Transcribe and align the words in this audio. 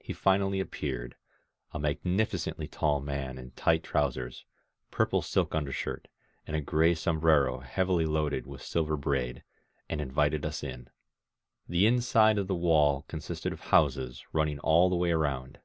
He 0.00 0.12
finally 0.12 0.58
appeared, 0.58 1.14
a 1.70 1.78
magnificently 1.78 2.66
tall 2.66 3.00
man 3.00 3.38
in 3.38 3.52
tight 3.52 3.84
trousers, 3.84 4.44
purple 4.90 5.22
silk 5.22 5.54
undershirt, 5.54 6.08
and 6.44 6.56
a 6.56 6.60
gray 6.60 6.92
sombrero 6.96 7.60
heavily 7.60 8.04
loaded 8.04 8.48
with 8.48 8.62
16 8.62 8.66
INSURGENT 8.82 8.88
MEXICO 8.88 8.96
sHver 8.96 9.00
braid; 9.00 9.44
and 9.88 10.00
invited 10.00 10.44
us 10.44 10.64
in. 10.64 10.90
The 11.68 11.86
inside 11.86 12.38
of 12.38 12.48
the 12.48 12.54
wall 12.56 13.02
consisted 13.06 13.52
of 13.52 13.60
houses, 13.60 14.24
running 14.32 14.58
all 14.58 14.90
the 14.90 14.96
way 14.96 15.12
around. 15.12 15.60